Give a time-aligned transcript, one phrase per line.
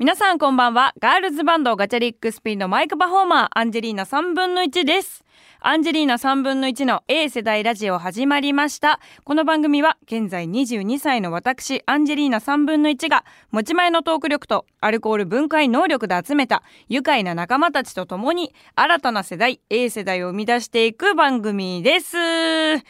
[0.00, 0.94] 皆さんこんばんは。
[0.98, 5.26] ガールズバンドガチャリックスピンのマイクパフォーマー、アンジェリーナ3分の1です。
[5.60, 8.98] アンジェリーナ3分の1の A 世代ラジオ始まりました。
[9.24, 22.16] この番組は現在22歳の私、アンジェリーナ3分の1が持ち前のトーク力とアルコール分解能力で集めた愉快な仲間たちと共に新たな世代、A 世代を生み出していく番組です。
[22.16, 22.80] え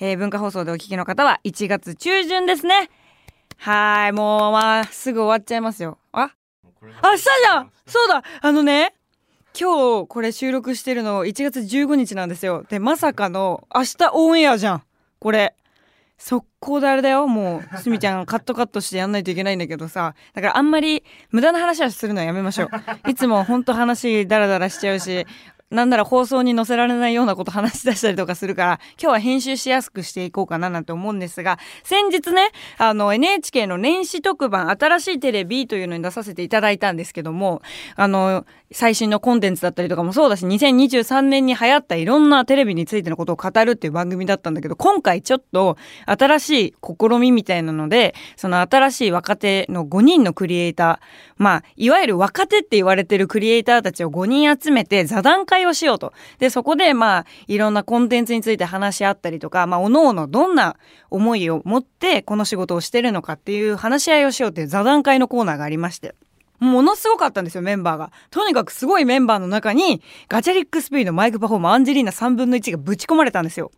[0.00, 2.90] ー、文化放送でお聞きの方は1月中旬ですね。
[3.56, 5.96] はい、もうまあすぐ終わっちゃいますよ。
[6.12, 6.34] あ
[7.02, 8.94] あ、したじゃんそうだあのね、
[9.58, 12.64] 今日これ収録してるの1月15日なんですよ。
[12.68, 14.82] で、まさかの明日オンエアじゃん。
[15.18, 15.54] これ。
[16.18, 17.28] 速攻であれだよ。
[17.28, 20.14] もう、すみちゃん カットカットしてやんないといけないんだけどさ。
[20.34, 23.10] だからあんまり無駄な話はするのはやめましょう。
[23.10, 25.26] いつもほんと話ダラダラしちゃうし、
[25.70, 37.60] なんなら放送に載せられないようなこと話し出したりとかするから、今日は編集しやすくしていこうかななんて思うんですが、先日ね、あの NHK の年始特番、新しいテレビというのに出させていただいたんですけども、
[37.96, 56.12] あの、最新のコンテンツだったりとかもそうだし、2023年に流行ったいろんなテレビについてのことを語るっていう番組だったんだけど、今回ちょっと新しい試みみたいなので、その新しい若手の5人のクリエイター、まあ、いわゆる若手って言われてるクリエイターたちを5人集めて座談会をしようと。
[56.38, 60.76] で、そこでまあ、いろんなコンテンツについて話し合ったりとか、まあ、おのおのどんな
[61.10, 66.14] 思いを持ってこの仕事をしてるのかっていう話し合いをしようっていう座談会のコーナーがありまして。
[66.60, 68.10] ものすごかったんですよ、メンバーが。
[68.30, 73.70] とにかくすごいメンバーの中に、 Gacharic Spinマイクパフォーマーアンジェリーナ3分の1がぶち込まれたんですよ。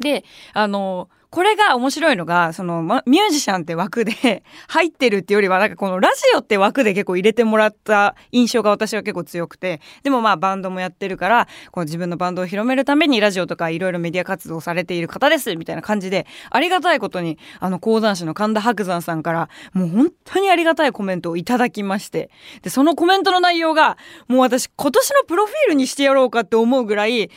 [0.00, 22.30] で、あの、これが面白いのが、その、ま、ミュージシャンって枠で 入ってるっていうよりは、なんかこのラジオって枠で結構入れてもらった印象が私は結構強くて、でもまあバンドもやってるから、この自分のバンドを広めるためにラジオとかいろいろメディア活動されている方です、みたいな感じで、ありがたいことに、あの講談師の神田伯山さんから、もう本当にありがたいコメントをいただきまして、
[22.62, 27.30] で、そのコメントの内容が、もう私今年のプロフィールにしてやろうかって思うぐらい、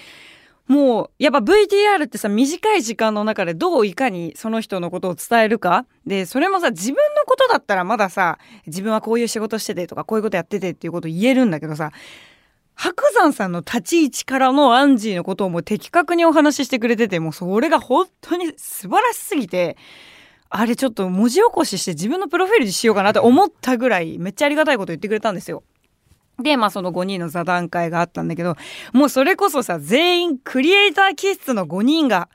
[0.70, 5.88] もう、やっぱ VTR ってさ、短い時間の中でどういかにその人のことを伝えるか。
[6.06, 8.38] で、それもさ、自分のことだったらまださ、
[8.68, 11.92] 自分はこういう仕事しててとか、こういうことやっててっていうこと言えるんだけどさ、
[12.76, 19.76] 白山さんの立ち位置からのアンジーのことをもう的確にお話ししてくれてて、もうそれが本当に素晴らしすぎて、
[20.52, 25.64] あれちょっと文字起こしして自分のプロフィールにしようかなって思ったぐらい、めっちゃありがたいこと言ってくれたんですよ。
[26.40, 28.56] で、まあその5人の座談会があったんだけど、
[28.94, 32.30] もうそれこそさ、全員クリエイター気質の5人が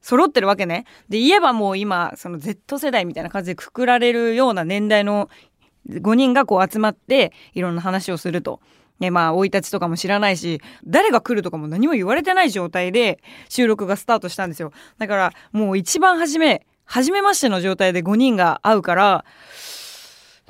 [0.00, 0.84] 揃ってるわけね。
[1.08, 5.28] で、言えばもう今、その Z 世代みたいな感じでくくられるような年代の
[5.88, 8.60] 5人がこう集まって、いろんな話をすると。
[9.00, 14.72] で、まあ、生い立ちとかも知らないし、誰が来るとかも何も言われてない状態で収録がスタートしたんですよ。
[14.98, 19.24] だから、もう一番初め、初めましての状態で5人が会うから、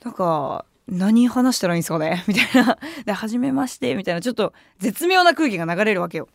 [0.05, 2.25] なんか、何話したらいいんですかね？
[2.29, 2.79] みたいな。
[3.05, 6.29] で、初めまして、みたいな、ちょっと絶妙な空気が流れるわけよ。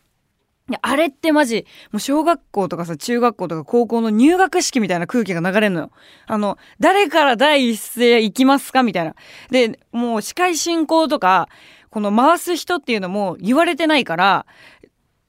[0.81, 5.91] あれってマジ、もう小学校とかさ、中学校とか高校の入学式みたいな空気が流れるのよ。
[6.25, 8.81] あの、誰から第一声行きますか？
[8.83, 9.15] みたいな。
[9.49, 11.49] で、もう司会進行とか、
[11.89, 14.45] この回す人っていうのも言われてないから、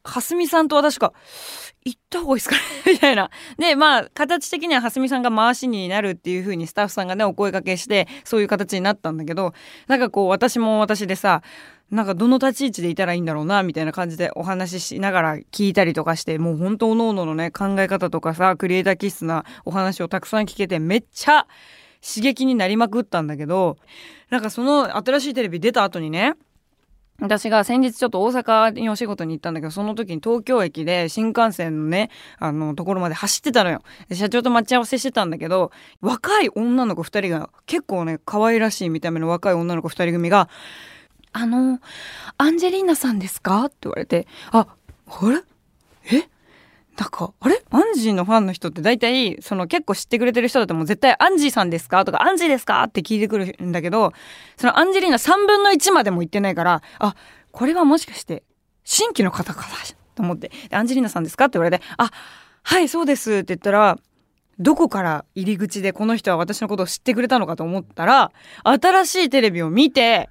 [0.04, 1.12] はすみさんと私が、
[1.86, 2.56] 行った方がいいですか
[2.86, 3.30] みたいな。
[3.58, 9.52] で、まあ、形的には蓮見さんが回しになるっていう風にスタッフさんがね、お声掛けして、そういう形になったんだけど、
[9.86, 11.42] なんかこう、私も私でさ、
[11.90, 21.46] なんかどの立ち位置でいたらいいんだろうな、みたいな感じでお話ししながら聞いたりとかして、もう本当おのおののね、考え方とかさ、クリエイター気質なお話をたくさん聞けて、めっちゃ
[22.00, 23.76] 刺激になりまくったんだけど、
[24.30, 26.34] なんかその新しいテレビ出た後にね、
[27.20, 33.82] 私が先日ちょっと大阪にお仕事に行ったんだけど、その時に東京駅で新幹線のね、あの、ところまで走ってたのよ。
[34.12, 35.70] 社長と待ち合わせしてたんだけど、
[36.00, 40.48] 若い女の子二人が、結構ね、可愛らしい見た目の若い女の子二人組が、
[41.32, 41.80] あの、
[42.36, 43.66] アンジェリーナさんですか？
[43.66, 44.66] って言われて、あ、
[45.06, 45.42] あれ？
[46.18, 46.28] え？
[46.96, 47.60] なんか、あれ？
[47.70, 52.04] アンジーのファンの人って大体、その結構知ってくれてる人だともう絶対アンジーさんですか？
[52.04, 52.84] とか、アンジーですか？
[52.84, 54.12] って聞いてくるんだけど、
[54.56, 57.16] そのアンジェリーナ3分の1までも言ってないから、あ、
[57.50, 58.44] これはもしかして、
[58.84, 59.66] 新規の方か
[60.14, 61.46] と思って、アンジェリーナさんですか？
[61.46, 62.10] って言われて、あ、
[62.62, 63.98] はい、そうですって言ったら、
[64.60, 68.30] どこから入り口でこの人は私のことを知ってくれたのかと思ったら、
[68.62, 70.30] 新しいテレビを見て、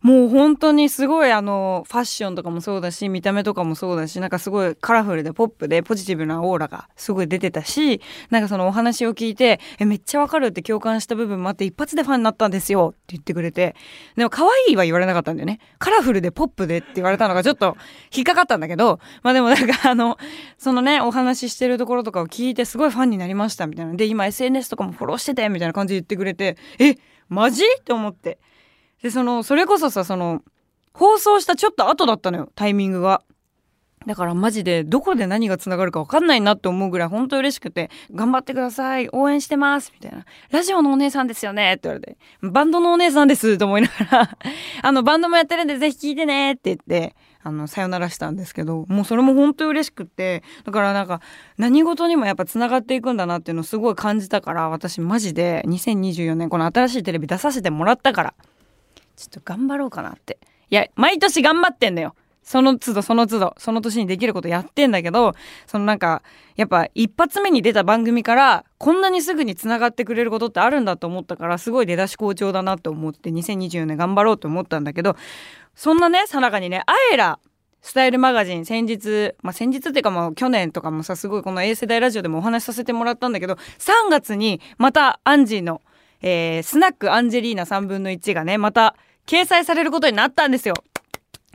[0.00, 8.00] もう本当にすごいあのファッションとかもそうだし見た目とかもそうだしなんかすごいカラフルでポップでポジティブなオーラがすごい出てたし
[8.30, 13.74] なんかそのお話を聞いてえめっちゃわかるって共感した部分もあって一発でファンになったんですよって言ってくれて
[14.16, 15.58] でも可愛いは言われなかったんだよね。
[15.80, 17.76] カラフルでポップでって言われたのがちょっと
[18.14, 20.16] 引っかかったんだけどまあでもなんかあの
[20.58, 23.94] そのねお話ししてるところとかを聞いてすごいファンになりましたみたいな。
[23.94, 26.94] で今 SNS とかもフォローしててみたいな感じで言ってくれてえ
[27.28, 27.64] マジ？
[27.64, 28.38] って思って。
[29.02, 30.42] でそのそれこそさその
[30.92, 33.22] 放送したちょっと後だったのよタイミングが。
[34.06, 44.30] だからマジでどこで何がつながるか分かんないなって思うぐらい本当嬉しくて「頑張ってください応援してます」みたいな「ラジオのお姉さんですよね」って言われて「バンドのお姉さんです」と思いながら。
[44.82, 51.20] あのバンドもやってるんでぜひ聞いてね」って言ってあのさよならしたんですけどもうそれも本当嬉しくってだからなんか
[51.58, 58.34] 何事にもやっぱつながっていくんだなっていうのをすごい感じたから私マジで2024年この新しいテレビ出させてもらったから。
[59.18, 60.38] ちょっと頑張ろうかなって。
[60.70, 62.14] いや毎年頑張ってんだよ。
[62.42, 65.34] その都度その都度その年にできることやってんだけど
[65.66, 66.22] そのなんか
[66.56, 75.14] やっぱ一発目に出た番組からこんなにすぐにつながってくれることってあるんだと思ったからすごい出だし好調だなと思って2024年頑張ろうと思ったんだけど
[75.74, 77.38] そんなねさなかにねあえら
[77.82, 85.82] スタイルマガジン先日、まあ、先日っていうかもう去年とかもさすごいこの A 世代ラジオでもお話しさせてもらったんだけど3月にまたアンジーの、
[86.22, 88.96] えー、スナックアンジェリーナ3分の1がねまた
[89.28, 90.74] 掲載されることになったんですよ。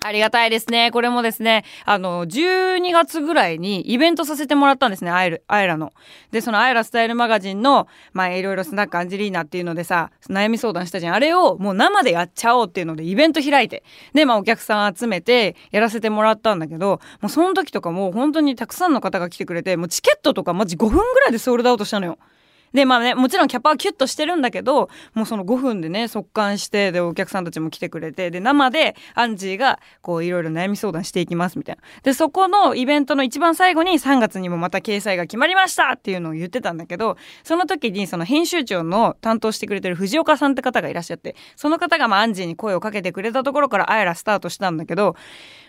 [0.06, 0.92] ありがたいですね。
[0.92, 5.94] これもですね、あの、12月ぐらいにイベントさせてもらったんですね、アイル、アイラの。
[6.31, 11.16] で、そのアイラスタイルマガジンの、まあ、いろいろスナックアンジェリーナっていうのでさ、悩み相談したじゃん。
[11.16, 13.84] あれをもう生でやっちゃおうっていうのでイベント開いて。
[14.14, 22.18] で、まあ、お客さん集めてやらせてもらったんだけど、もうその時とかも本当にたくさんの方が来てくれて、もうチケットとかマジ5分ぐらいでソールドアウトしたのよ。
[22.74, 31.81] でまあねもちろんキャパはキュッとしてるんだけどもうその5分でね速乾してでお客さんたちも来てくれてで生でアンジーがこういろいろ悩み相談していきますみたいな。
[32.02, 45.16] でそこのイベントの一番最後に3月にもまた掲載が決まりましたっていうのを言ってたんだけどその時にその編集長の担当してくれてる藤岡さんって方がいらっしゃってその方がまあアンジーに声をかけてくれたところからあやらスタートしたんだけど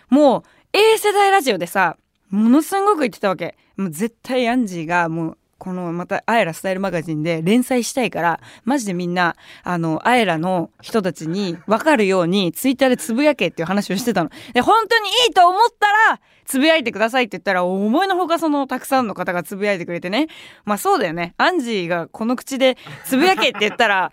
[0.09, 0.43] もう
[0.73, 1.97] A 世代ラジオでさ
[2.29, 3.55] ものすごく言ってたわけ。
[3.77, 14.29] もう絶対アンジーがもうこのまたアエラスタイルマガジンで連載したいからマジでみんなあのアエラの人たちに分かるようにツイッターでつぶやけっていう話をしてたの。
[14.53, 20.27] で本当にいいと思ったらつぶやいてくださいって言ったら思いのほかそのたくさんの方がつぶやいてくれてね。
[20.65, 21.33] まあそうだよね。
[21.37, 24.11] アンジーがこの口でつぶやけって言ったら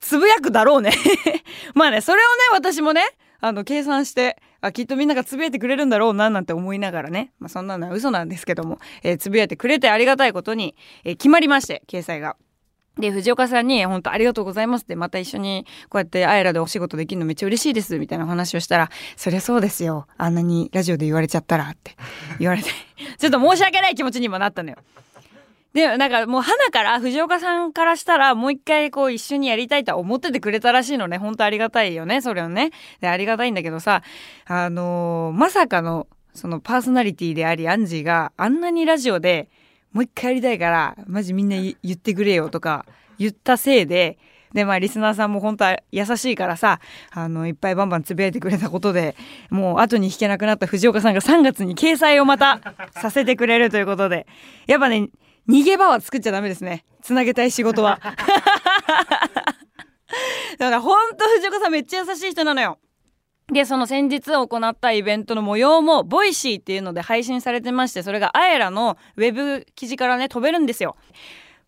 [0.00, 0.90] つぶやくだろうね。
[1.74, 3.02] まあねそれをね私もね
[3.40, 10.74] あの計算してあきっとみんながつぶやいてくれるんだろうななんて思いながらね、まあ、そんなのは嘘なんですけども、えー、つぶやいてくれてありがたいことに、
[11.04, 12.36] えー、決まりまして掲載が。
[12.98, 20.06] で、藤岡さんに、本当ありがとうございますって、また一緒に、こうやって、あえらでお仕事できるのめっちゃ嬉しいです、みたいな話をしたら、そりゃそうですよ。
[20.16, 21.94] あんなにラジオで言われちゃったら、って
[22.38, 22.70] 言われて
[23.18, 24.78] ちょっと申し訳ない気持ちにもなったのよ。
[25.76, 31.18] でなんかもう花から藤岡さんからしたらもう一回こう一緒にやりたいと思っててくれたらしいのね。
[31.18, 32.70] 本当ありがたいよねそれをね。
[33.02, 34.02] でありがたいんだけどさ
[34.46, 39.50] あのー、まさかのそのパーソナリティでありアンジーがあんなにラジオで
[39.92, 42.86] もう一回やりたいからマジみんな言ってくれよとか
[43.18, 44.16] 言ったせいで
[44.54, 46.80] でまあリスナーさんも本当は優しいからさ
[47.10, 49.14] あのいっぱいバンバンつぶやいてくれたことで
[49.50, 52.60] もう後に引けなくなった藤岡さんが3月に掲載をまた
[52.92, 54.26] させてくれるということで。
[54.66, 55.10] やっぱね
[55.48, 56.84] 逃げ場は作っちゃダメですね。
[57.02, 58.00] つなげたい仕事は。
[60.58, 62.78] だからほんと藤岡さんめっちゃ優しい人なのよ。
[63.52, 70.96] でその先日行ったイベントの模様も Voicyっていうので配信されてましてそれが AERAのウェブ記事からね飛べるんですよ。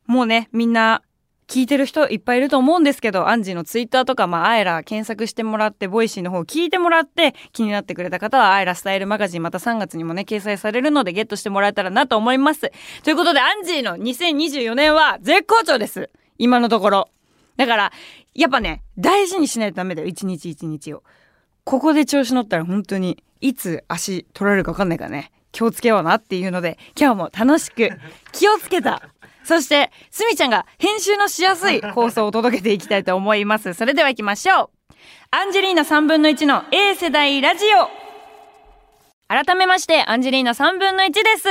[0.07, 1.03] もうねみんな
[1.49, 12.71] 聞いてる人いっぱいいると思うんですけど、アンジーのツイッターとか、まあ、 AERA検索してもらって、 Voicyの方聞いてもらって、気になってくれた方は、 AERA STYLE MAGAZINE また3月にもね、掲載されるので、ゲットしてもらえたらなと思います。
[13.03, 16.11] ということで、アンジーの2024年は絶好調です。
[16.37, 17.09] 今のところ。
[17.57, 17.93] だから、
[18.35, 20.09] やっぱね、大事にしないとダメだよ。
[20.09, 21.03] 一日一日を。
[21.65, 25.33] ここで調子乗ったら本当に、いつ足取られるか分かんないからね。
[25.53, 27.89] 気をつけようなっていうので、今日も楽しく
[28.33, 29.03] 気をつけた
[29.49, 33.73] そして、すみちゃんが編集のしやすい放送を届けていきたいと思います。
[33.73, 34.71] それでは行きましょう。
[35.31, 37.89] アンジェリーナ3分の1の A 世代ラジオ。
[39.27, 41.49] 改めまして、アンジェリーナ3分の1です。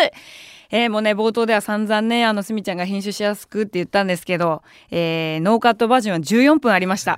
[0.70, 4.62] えー、もうね、冒頭では散々ね、あの、すみちゃんが編集しやすくって言ったんですけど、
[4.92, 7.18] えー、ノーカットバージョンは14分ありました。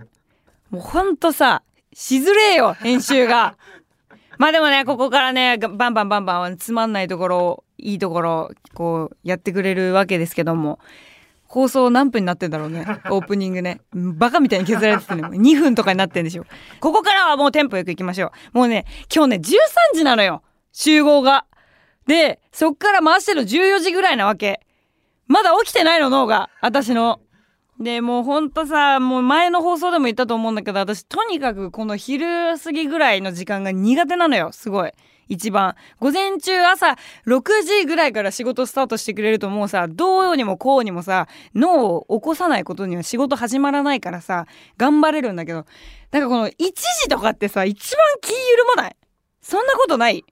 [0.70, 3.58] もうほんとさ、しづれえよ、編集が。
[4.40, 10.80] まあでもね、ここからね、バンバンバンバンつまんないところいいところこうやってくれるわけですけども
[11.48, 13.82] 放送何分になってんだろうねオープニングね。
[13.94, 16.46] バカみたいに削られててね2分とかになってんでしょ。
[16.80, 18.58] ここからはもうテンポよくいきましょう。
[18.58, 19.52] もうね今日ね13
[19.96, 21.46] 時なのよ集合が。
[22.06, 24.62] でそっから回してる14時ぐらいなわけ。
[25.28, 26.50] まだ起きてないの脳が。
[26.62, 27.20] 私の。
[27.80, 34.92] でもうほんとさもう前の放送でも言ったと思うんだけど私とにかくこの昼過ぎぐらいの時間が苦手なのよすごい。
[35.32, 35.76] 一番。
[36.00, 45.66] 午前中朝6時ぐらいから仕事スタートしてくれるともうさどうにもこうにもさ脳を起こさないことには仕事始まらないからさ頑張れるんだけど。
[46.12, 48.96] なんかこの1時とかってさ一番気緩まない。
[49.42, 50.26] そんなことない。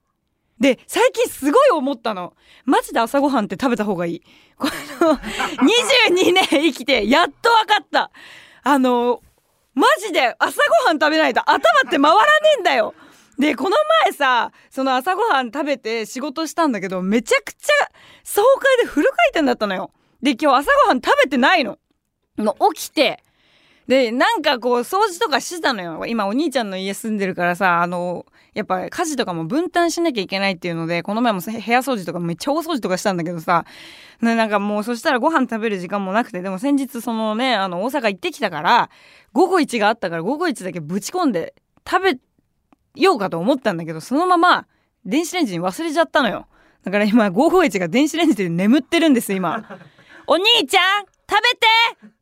[0.59, 2.33] で最近すごい思ったの。
[2.65, 4.23] マジで朝ごはんって食べた方がいい。
[4.57, 4.67] こ
[5.01, 8.11] の22年生きてやっと分かった。
[8.63, 9.21] あの
[9.75, 12.21] マジで朝ごはん食べないと頭って回らね
[12.57, 12.95] えんだよ。
[13.37, 17.91] でこの前さその朝ごはん食べて仕事したんだけどめちゃくちゃ
[18.23, 19.91] 爽快でフル回転だったのよ。
[20.23, 21.77] で今日朝ごはん食べてないの。
[22.37, 23.23] もう起きて
[23.87, 26.05] でなんかこう掃除とかしてたのよ。
[26.05, 33.65] 今お兄ちゃんの家住んでるからさあのやっぱ家事とかも分担しなきゃいけないっていうのでこの前も部屋掃除とかめっちゃ大掃除とかしたんだけどさ
[34.19, 38.89] なんかもうそしたらご飯食べる時間もなくてでも先日そのねあの大阪行ってきたから
[39.31, 41.53] 午後1があったから午後1だけぶち込んで
[41.89, 42.19] 食べ
[43.01, 44.65] ようかと思ったんだけどそのまま
[45.05, 46.47] 電子レンジに忘れちゃったのよ。
[46.83, 49.63] だから今551が電子レンジで眠ってるんです今。
[50.25, 51.41] お兄ちゃん食
[52.01, 52.16] べて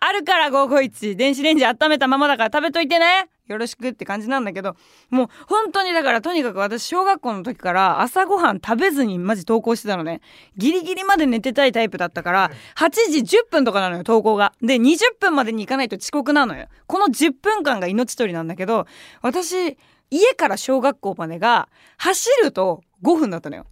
[0.00, 3.28] あるから551電子レンジ温めたままだから食べといてね。
[3.46, 4.76] よろしくって感じなんだけど
[5.10, 10.20] もう本当にだからとにかく私小学校の時から朝ごはん食べずにマジ登校してたのね。
[10.56, 14.52] ギリギリまで寝てたいタイプだったから8時10分とかなのよ登校が。
[14.62, 16.68] で20分までに行かないと遅刻なのよ。
[16.86, 18.86] この10分間が命取りなんだけど
[19.20, 19.76] 私
[20.10, 23.66] 家から小学校までが走ると5分だったのよ。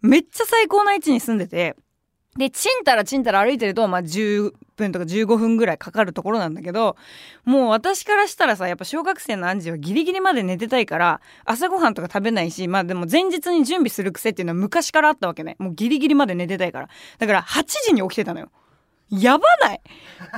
[0.00, 1.76] めっちゃ最高な位置に住んでて
[2.36, 6.96] で、ちんたらちんたら歩いてると、まあ、10分とか15分ぐらいかかるところなんだけど、
[7.44, 15.56] もう私からしたらさ、やっぱ小学生のアンジーはギリギリまで寝てたいから、朝ごはんとか食べないし、まあでも前日に準備する癖っていうのは昔からあったわけね。
[15.58, 16.88] もうギリギリまで寝てたいから。
[17.18, 18.50] だから8時に起きてたのよ。
[19.10, 19.80] やばない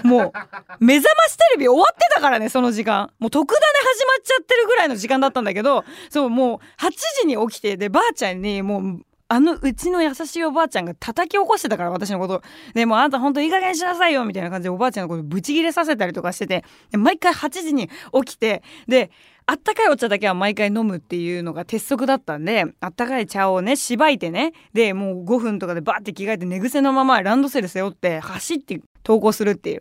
[0.04, 0.32] もう、
[0.80, 3.10] 目覚ましテレビ終わってたからね、その時間。
[3.18, 6.90] もう特ダネ始まっちゃってるぐらいの時間だったんだけど、そう、もう8
[7.22, 12.42] 時に起きて、で、ばあちゃんにもう、あのうちの優しいおばあちゃんが叩き起こしてたから私のこと
[12.74, 17.88] でもあんたほんといい加減しなさいよみたいな感じでおばあちゃんのことブチギレさせたりとかしてて毎回8時に
[18.24, 19.10] 起きてで
[19.46, 29.80] あったかいお茶だけは毎回飲むっていうのが鉄則だったんであったかい茶をねしばいてねでもう5分とかでバーって着替えて寝癖のままランドセル背負って走って登校するっていう。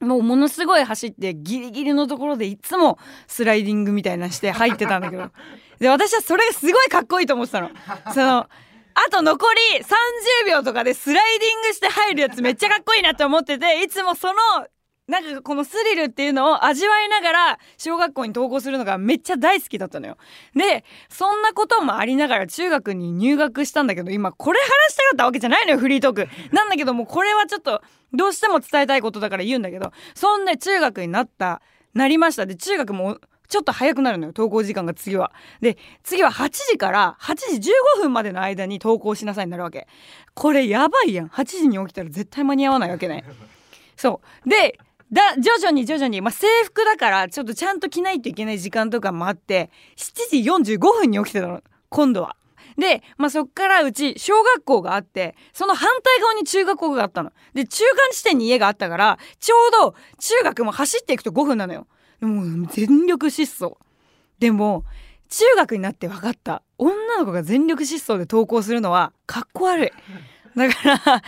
[0.00, 5.30] もうものすごい走ってギリギリのところでいつもスライディングみたいなして入ってたんだけど
[5.78, 7.70] で私はそれがすごいかっこいいと思ってたの。
[8.14, 8.46] その
[9.06, 14.34] あと残り30秒とかでスライディングして入るやつめっちゃかっこいいなって思ってていつもその
[15.10, 20.16] なんかこのスリルっていうのを味わいながら小学校に登校するのがめっちゃ大好きだったのよ。
[20.54, 26.28] で、そんなこともありながら中学に入学したんだけど、今これ話したかったわけじゃないのよ、フリートーク。
[26.54, 31.60] なんだけどもこれはちょっとどうしても伝えたいことだから言うんだけど、そんで中学になった、
[31.92, 32.46] なりました。
[32.46, 33.18] で、中学も
[33.50, 35.32] ちょっと早くなるのよ登校時間が次は。
[35.60, 39.88] で次は8時から8時15分までの間に登校しなさいになるわけ。
[40.34, 43.24] これやばいやん8時に起きたら絶対間に合わないわけね。
[43.96, 44.78] そうで
[45.12, 52.36] だ徐々に徐々に、まあ、制服だからちょっとちゃんと着ないといけない時間とかもあって7時45分に起きてたの今度は。
[52.78, 57.32] で、まあ、そっからうち小学校があってその反対側に中学校があったの。
[57.52, 61.88] で中間地点に家があったからちょうど中学も走っていくと5分なのよ。
[62.20, 63.76] もう全力疾走。
[64.38, 64.84] でも
[65.28, 66.62] 中学になって分かった。
[66.78, 69.90] 女の子が全力疾走で登校するのはかっこ悪い。
[70.56, 71.22] だから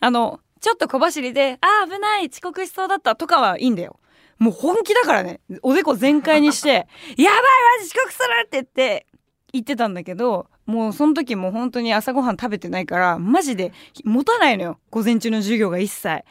[0.00, 3.98] あのちょっと小走りで「あ危ない遅刻しそうだった」とかはいいんだよ。
[4.38, 5.40] もう本気だからね。
[5.62, 6.86] おでこ全開にして
[7.18, 7.40] 「やばい
[7.78, 9.06] マジ遅刻する!」って言って
[9.52, 13.72] 言ってたんだけどもうその時もう本当に朝ごはん食べてないからマジで
[14.04, 14.78] 持たないのよ。
[14.90, 16.24] 午前中の授業が一切。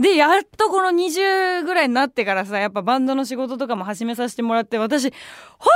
[0.00, 5.10] で、やっとこの20ぐらいになってからさ、やっぱバンドの仕事とかも始めさせてもらって、私、
[5.58, 5.68] 本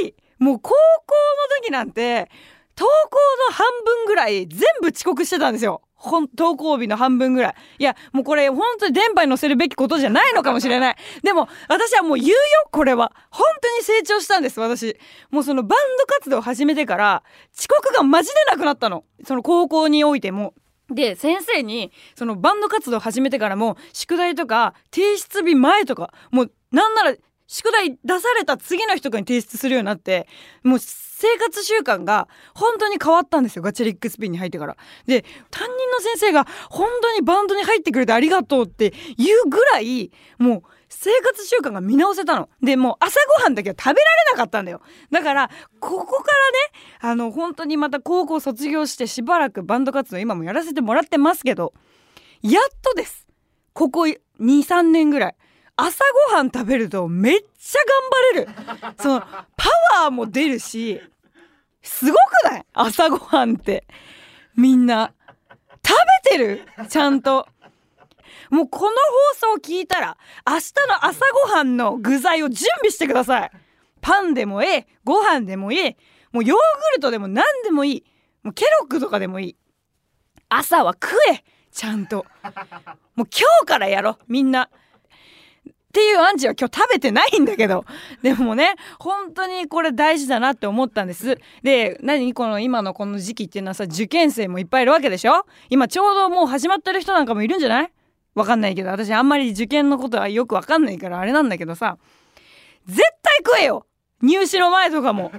[0.00, 2.28] 当に、もう高校の時なんて、
[2.76, 5.82] 登校の半分ぐらい全部遅刻してたんですよ。
[5.94, 7.54] 本登校日の半分ぐらい。
[7.78, 10.96] いや、もうこれ本当に電波に乗せるべきことじゃないのかもしれない。
[11.22, 12.36] でも、私はもう言うよ、
[12.72, 13.12] これは。
[13.30, 14.96] 本当に成長したんです、私。
[15.30, 17.22] もうそのバンド活動を始めてから、
[17.56, 19.04] 遅刻がマジでなくなったの。
[19.24, 20.54] その高校においても。
[20.90, 27.14] で先生にそのバンド活動始めてからも宿題とか提出日前とかもうなんなら
[27.46, 30.28] 宿題出された次の日とかに提出するようになって
[30.62, 34.76] もう生活習慣が本当に変わったんですよガチャリックスピンに入ってから。
[35.06, 42.48] で担任の先生が本当にバンドに入ってくれてありがとうって言うぐらいもう生活習慣が見直せたの。
[42.60, 44.82] でもう朝ごはんだけは食べられなかったんだよ。
[45.10, 51.72] だからここからねあの本当にまた高校卒業してしばらくバンド活動今もやらせてもらってますけど
[52.42, 53.26] やっとです。
[53.72, 54.00] ここ
[54.40, 55.36] 23年ぐらい
[55.76, 57.80] 朝ごはん食べるとめっちゃ
[58.34, 59.46] 頑張れるそのパ
[60.02, 61.00] ワーも出るし
[61.82, 62.66] すごくない？
[62.74, 63.86] 朝ごはんって
[64.56, 65.14] みんな
[65.86, 66.62] 食べてる？
[66.88, 67.46] ちゃんと
[68.50, 73.50] もうこの放送を聞いたら明日の朝ごはんの具材を準備してください。
[74.00, 75.96] パンでもええご飯でもいい
[76.32, 76.56] もうヨーグ
[76.96, 78.04] ルトでも何でもいい
[78.42, 79.56] もうケロッグとかでもいい。
[80.48, 82.26] 朝は食えちゃんと。
[83.14, 83.26] もう今
[83.62, 84.70] 日からやろみんな。
[84.70, 87.84] っていうアンチは今日食べてないんだけど。
[88.22, 91.38] でもね本当にこれ大事だなって思ったんです。
[91.62, 95.44] で何この今のこの時期っていうのはさ受験生もいっぱいいるわけでしょ？
[95.68, 97.92] 今ちょうどもう始まってる人なんかもいるんじゃない？
[98.34, 101.98] わかんないけど私あんまり受験のことはよくわかんないからあれなんだけどさ
[102.86, 103.86] 絶対食えよ！
[104.22, 105.32] 入試の前とかも。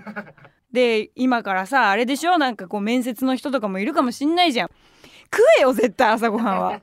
[0.72, 2.38] で今からさあれでしょ？
[2.38, 4.70] なんかこう面接の人とかもいるかもしんないじゃん。
[5.34, 6.82] 食えよ絶対朝ごはんは。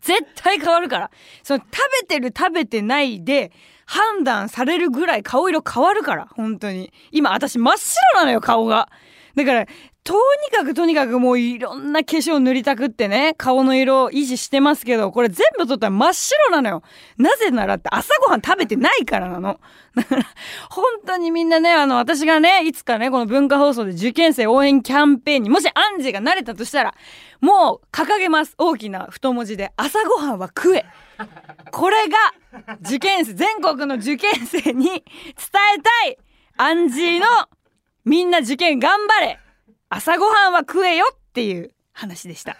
[0.00, 1.10] 絶対変わるから。
[1.42, 1.70] その食
[2.02, 3.52] べてる食べてないで
[3.86, 6.92] 判断されるぐらい顔色変わるから本当に。
[7.10, 8.88] 今私真っ白なのよ顔が。
[9.34, 9.66] だから
[10.04, 16.82] とにかくとにかくもういろんな化粧塗りたくってね顔の色を維持してますけどこれ全部取ったら真っ白なのよ。
[17.18, 19.60] なぜならって朝ごはん食べてないからなの。
[19.94, 20.26] だから
[20.70, 26.94] 本当にみんなねあの私がねいつかねこの文化放送で受験生応援キャンペーンにもしアンジーが慣れたとしたら
[27.40, 28.56] もう掲げます。
[28.58, 30.84] 大きな太文字で朝ごはんは食え。
[31.70, 32.16] これが
[32.80, 36.18] 受験生全国の受験生に伝えたい。
[36.56, 37.26] アンジーの
[38.04, 39.38] みんな受験頑張れ。
[39.94, 42.56] 朝ごはんは食えよっていう話でした。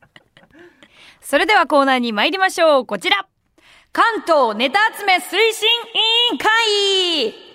[1.22, 2.86] それではコーナーに参りましょう。
[2.86, 3.26] こちら。
[3.90, 5.20] 関東ネタ集め推
[5.52, 5.68] 進
[6.28, 7.49] 委員会。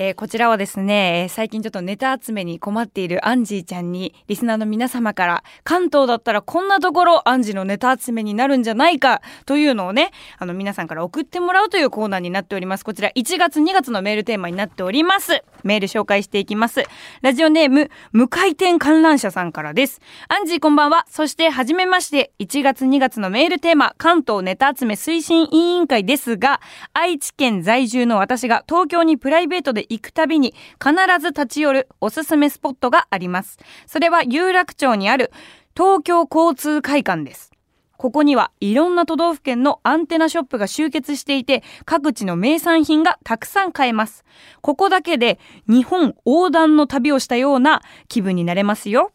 [0.00, 12.84] えー、こちらはですね、最近ちょっとネタ集めに困っているアンジーちゃんに、リスナーの皆様から、関東だったらこんなところ、アンジーのネタ集めになるんじゃないか、というのをね、あの皆さんから送ってもらうというコーナーになっております。
[12.84, 15.42] こちら1月2月のメールテーマになっております。
[15.64, 16.84] メール紹介していきます。
[17.22, 20.00] ラジオネーム、無回転観覧車さんからです。
[20.28, 21.06] アンジーこんばんは。
[21.10, 26.60] そして、はじめまして、1月2月のメールテーマ、関東ネタ集め推進委員会ですが、
[26.92, 33.58] 愛知県在住の私が東京にプライベートで行くたびに必ず立ち寄るおすすめスポットがあります。
[33.86, 35.32] それは有楽町にある
[35.76, 37.52] 東京交通会館です。
[37.98, 44.24] ここにはいろんな都道府県のアンテナショップが集結していて、各地の名産品がたくさん買えます。
[44.60, 49.10] ここだけで日本横断の旅をしたような気分になれますよ。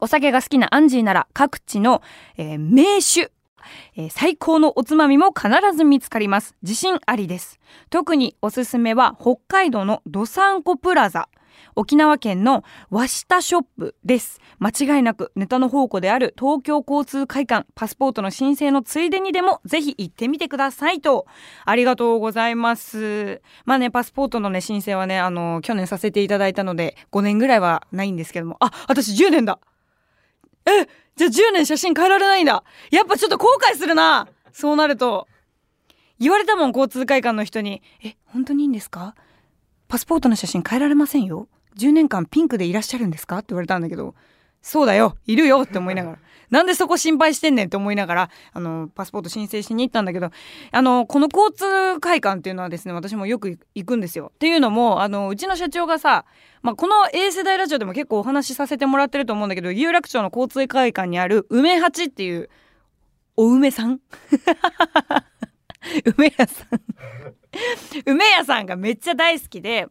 [0.00, 2.02] お酒が好きなアンジーなら各地の、
[2.36, 3.30] えー、名酒
[3.96, 6.54] えー、最高のおつまみも必ず見つかります。
[6.62, 7.58] 自信ありです。
[7.90, 11.28] 特におすすめは北海道のドサンコプラザ。
[11.74, 14.40] 沖縄県の和下ショップです。
[14.58, 21.26] 間違いなくネタの宝庫である東京交通会館パスポートの申請のついでにでもぜひ行ってみてくださいと。
[21.64, 23.42] ありがとうございます。
[23.64, 28.56] まあね、パスポートのね、申請はね、あの、去年させていただいたので5年ぐらいはないんですけども。
[28.60, 29.58] あ、私10年だ
[30.66, 32.62] えじゃあ10年写真変えられないんだ。
[32.90, 34.28] やっぱちょっと後悔するな。
[34.52, 35.28] そうなると。
[36.18, 37.82] 言われたもん、交通会館の人に。
[38.02, 39.14] え、本当にいいんですか？
[39.88, 41.48] パスポートの写真変えられませんよ。
[41.78, 43.38] 10年間ピンクでいらっしゃるんですか？
[43.38, 44.14] って言われたんだけど、
[44.62, 46.18] そうだよ、いるよって思いながら。
[46.50, 50.30] なんでそこ心配してんねんって思いながら、あの、パスポート申請しに行ったんだけど、
[50.70, 54.30] あの、この交通会館っていうのはですね、私もよく行くんですよ。
[54.34, 56.24] っていうのも、あの、うちの社長がさ、
[56.62, 62.48] まあ、この A 世代ラジオでも結構お話しさせてもらってると思うんだけど、有楽町の交通会館にある梅八っていう、
[63.36, 64.00] お梅さん？
[66.16, 66.68] 梅屋さん
[68.06, 69.86] 梅屋さんがめっちゃ大好きで、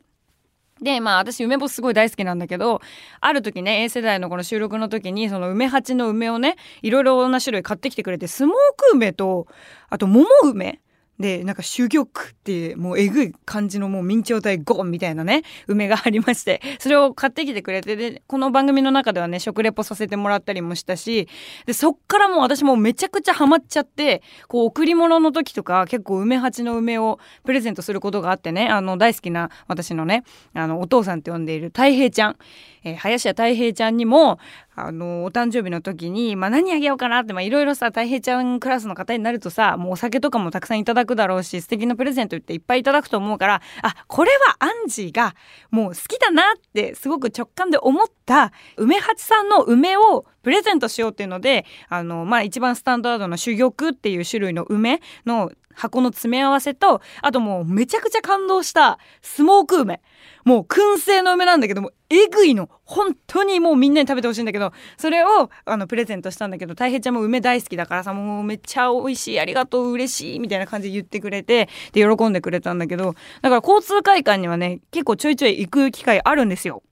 [0.81, 2.81] で、まあ私梅干しすごい大好きなんだけど、
[3.21, 9.47] ある時ね、A 世代のこの収録の時に、その梅八の梅をね、いろいろな種類買ってきてくれて、スモーク梅と、
[9.89, 10.81] あと桃梅
[11.19, 21.29] でなんか珠玉ってもうえぐい感じのもう明朝体ゴンみたいなね梅がありましてそれを買ってきてくれてでこの番組の中ではね食レポさせてもらったりもしたし
[21.65, 32.37] でそっからもう私もめちゃくちゃハマっちゃってこう贈り物の時とか結構梅八の梅をプレゼントすることがあってねあの大好きな私のねあのお父さんって呼んでいる太平ちゃん、
[32.83, 34.37] えー、林家太平ちゃんにも
[34.75, 45.35] あのお誕生日の時に、まあ、何あげようかなっていろいろさたい平ちゃんクラスの方になるとさもうお酒とかもたくさんいただくだろうし素敵なプレゼントっていっぱいいただくと思うからあこれはアンジーが
[45.71, 60.01] もう好きだなってすごく直感で思った梅八さんの梅をプレゼントしようっていうのであの、まあ、一番スタンダードな珠玉っていう種類の梅の箱の詰め合わせとあともうめちゃくちゃ感動したスモーク梅。
[60.43, 62.69] もう燻製の梅なんだけどもえぐいの。
[62.83, 76.83] 本当にもうみんなに食べてほしいんだけどそれをあのプレゼントしたんだけどたい平ちゃんも梅大好きだからさもうめっちゃ美味しいありがとう嬉しいみたいな感じで言ってくれてで喜んでくれたんだけどだから交通会館にはね結構ちょいちょい行く機会あるんですよ。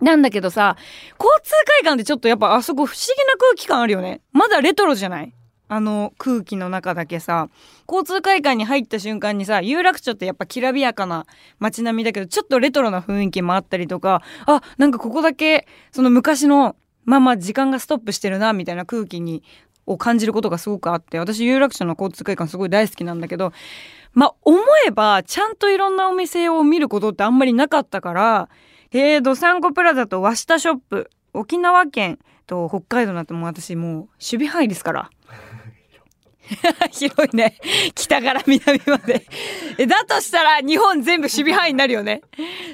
[0.00, 0.76] なんだけどさ
[1.18, 4.20] 交通会館ってちょっとやっぱあそこ不思議な空気感あるよね。
[4.32, 5.32] まだレトロじゃない？
[5.74, 7.48] あの空気の中だけさ
[7.88, 11.26] 交通会館に入った瞬間にさ有楽町ってやっぱきらびやかな
[11.58, 19.42] 街並みだけどちょっとレトロな雰囲気もあったりとかあなんかここだけその昔のまま時間がストップしてるなみたいな空気に
[19.84, 23.52] を感じることがすごくあって私有楽町の交通会館すごい大好きなんだけど
[24.12, 28.48] まあ思えばちゃんといろんなお店を見ることってあんまりなかったから
[28.92, 35.10] えー、どさんこプラザと和下ショップ沖縄県と北海道なんてもう私もう守備範囲ですから。
[36.92, 37.58] 広いね。
[37.94, 39.26] 北から南まで。
[39.86, 42.22] だとしたら日本全部守備範囲になるよね。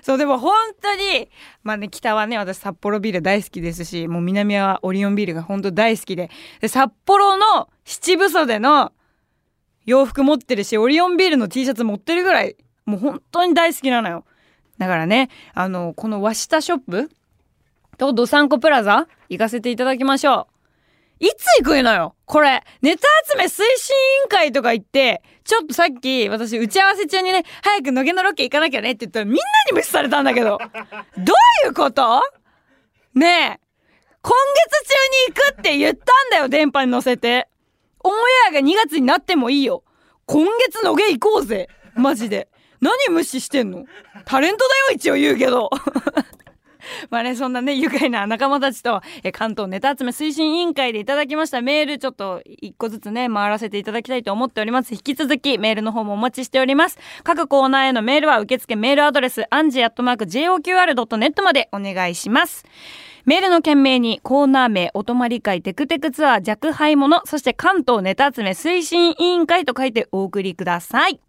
[0.02, 1.28] そう、でも本当に、
[1.62, 6.30] まあね、北はね、私札幌ビール大好きですし、もう南はオリオンビールが本当大好きで。
[6.61, 8.92] で、札幌の七分袖の
[9.87, 12.56] 洋服持ってるし、オリオンビールの T シャツ持ってるぐらい、
[12.87, 14.24] もう本当に大好きなのよ。
[14.78, 17.11] だからね、あの、この和下ショップ
[17.98, 20.49] とドサンコプラザ行かせていただきましょう。
[21.20, 22.16] いつ行くのよ？
[22.24, 30.59] これ、ネタ集め推進委員会とか言って、ちょっとさっき私打ち合わせ中にね、早く野毛のロケ行かなきゃねって言ったらみんなに無視されたんだけど。
[31.18, 31.33] ど
[31.64, 32.22] ういうこと？
[33.14, 33.61] ねえ。
[34.22, 34.94] 今月中
[35.33, 37.48] に行くって言ったんだよ、電波に乗せて。
[38.02, 38.16] オンエ
[38.48, 39.85] アが2月になってもいいよ。
[40.24, 41.68] 今月野毛行こうぜ。
[41.94, 42.48] マジで。
[42.80, 43.85] 何無視してんの？
[44.24, 45.68] タレントだよ、一応言うけど。
[47.11, 54.92] まあね、そんなね、愉快な仲間たちと、え関東ネタ集め推進委員会でいただきましたメール、ちょっと一個ずつね、回らせていただきたいと思っております。
[54.94, 56.98] 引き続き、メールの方もお待ちしております。
[57.24, 62.64] 各コーナーへのメールは受付メールアドレス、アンジアットマーク JOQR.net までお願いします。
[63.26, 71.20] メールの件名にコーナー名、お泊まり会、テクテクツアー、弱敗者、そして関東ネタ集め推進委員会と書いてお送りください。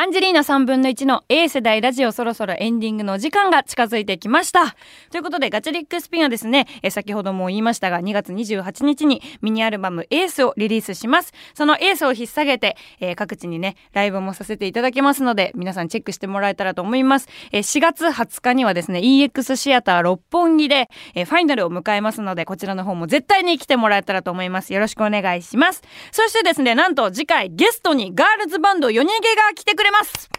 [0.00, 4.74] アンジェリーナ3分の1の A 世代ラジオそろそろエンディングの時間が近づいてきました。
[5.10, 11.34] ということでガチャリックスピンはですね、え先ほども言いましたが2月28日にミニアルバムエースをリリースします。
[11.52, 17.28] そのエースを引っ提げて、えー、各地にね、ライブもさせていただきますので皆さんチェックしてもらえたらと思います。
[17.52, 24.72] え、4月20日にはですね、EX シアター六本木で、え、ファイナルを迎えますのでこちらの方も絶対に来てもらえたらと思います。
[24.72, 25.82] よろしくお願いします。
[26.10, 30.30] そしてですね、なんと次回ゲストにガールズバンド4人毛が来てくれれます。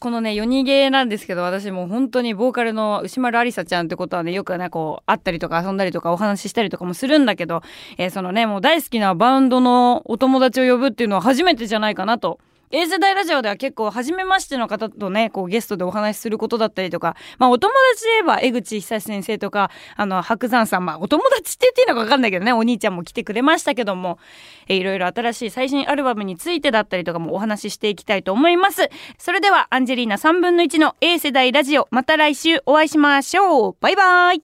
[0.00, 7.62] このね、夜逃げなんですけど、私もう本当にボーカルの牛丸ありさちゃんってことはね、よくね、こう、会ったりとか遊んだりとかお話ししたりとかもするんだけど、
[7.96, 12.38] えー、そのね、もう大好きなバンドのお友達を呼ぶっていうのは初めてじゃないかなと
[12.70, 24.18] A 世代ラジオでは結構初めましての方とねこうゲストでお話しすることだったりとかまあお友達で言えば江口久志先生とかあの白山さんまあお友達って言っていいのか分かんないけどねお兄ちゃんも来てくれましたけども
[24.68, 28.88] えいろいろ新しい最新アルバムについてだったりとかもお話ししていきたいと思います。
[29.16, 33.76] それではアンジェリーナ3分の1の A 世代ラジオまた来週お会いしましょう。
[33.80, 34.36] バイバイ。